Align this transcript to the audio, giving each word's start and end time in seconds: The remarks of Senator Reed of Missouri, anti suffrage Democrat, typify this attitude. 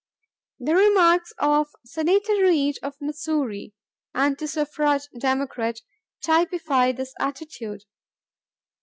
The 0.59 0.73
remarks 0.73 1.31
of 1.37 1.67
Senator 1.85 2.33
Reed 2.41 2.79
of 2.81 2.95
Missouri, 2.99 3.75
anti 4.15 4.47
suffrage 4.47 5.07
Democrat, 5.15 5.81
typify 6.23 6.91
this 6.91 7.13
attitude. 7.19 7.83